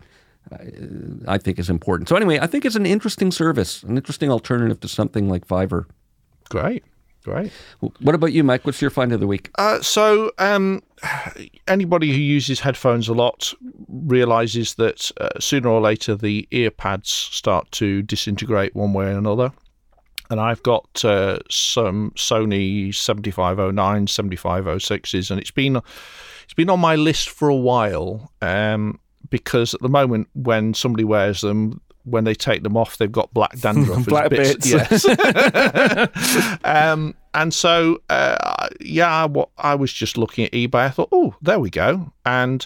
[0.52, 2.10] I, I think is important.
[2.10, 5.86] So anyway, I think it's an interesting service, an interesting alternative to something like Fiverr.
[6.50, 6.84] Great,
[7.24, 7.52] great.
[7.80, 8.66] What about you, Mike?
[8.66, 9.52] What's your find of the week?
[9.58, 10.84] Uh, so, um,
[11.68, 13.54] anybody who uses headphones a lot
[13.88, 19.18] realizes that uh, sooner or later the ear pads start to disintegrate one way or
[19.18, 19.52] another.
[20.30, 25.82] And I've got uh, some Sony 7509, 7506s, and it's been
[26.44, 28.32] it's been on my list for a while.
[28.42, 29.00] Um,
[29.30, 33.34] because at the moment, when somebody wears them, when they take them off, they've got
[33.34, 34.06] black dandruff.
[34.06, 34.70] Black bits.
[34.70, 35.06] Yes.
[36.64, 40.76] um, and so, uh, yeah, what I was just looking at eBay.
[40.76, 42.66] I thought, oh, there we go, and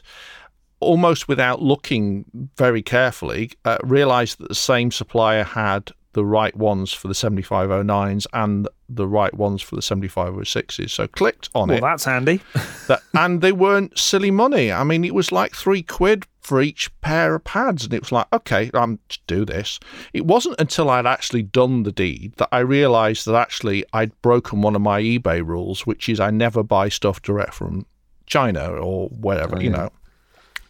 [0.80, 2.26] almost without looking
[2.58, 8.26] very carefully, uh, realised that the same supplier had the right ones for the 7509s
[8.32, 10.90] and the right ones for the 7506s.
[10.90, 11.82] So clicked on Well, it.
[11.82, 12.40] Well, that's handy.
[12.88, 14.72] That, and they weren't silly money.
[14.72, 18.12] I mean, it was like three quid for each pair of pads, and it was
[18.12, 19.80] like, okay, I'm to do this.
[20.14, 24.62] It wasn't until I'd actually done the deed that I realised that actually I'd broken
[24.62, 27.88] one of my eBay rules, which is I never buy stuff direct from
[28.28, 29.89] China or wherever, you know.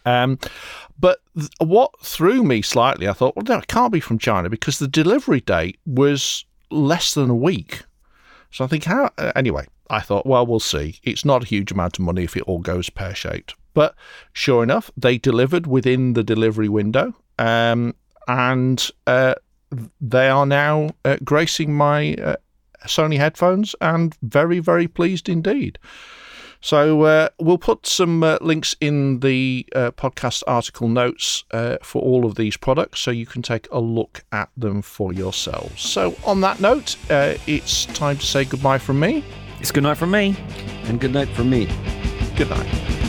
[0.06, 0.38] Um,
[0.98, 4.48] but th- what threw me slightly, I thought, well, no, it can't be from China
[4.48, 7.82] because the delivery date was less than a week.
[8.50, 9.10] So I think, how?
[9.18, 11.00] uh, Anyway, I thought, well, we'll see.
[11.02, 13.54] It's not a huge amount of money if it all goes pear shaped.
[13.76, 13.94] But
[14.32, 17.94] sure enough, they delivered within the delivery window, um,
[18.26, 19.34] and uh,
[20.00, 22.36] they are now uh, gracing my uh,
[22.86, 25.78] Sony headphones, and very, very pleased indeed.
[26.62, 32.00] So uh, we'll put some uh, links in the uh, podcast article notes uh, for
[32.00, 35.82] all of these products so you can take a look at them for yourselves.
[35.82, 39.22] So on that note, uh, it's time to say goodbye from me.
[39.60, 40.34] It's good night from me.
[40.84, 41.66] And good night from me.
[42.36, 43.05] Good night.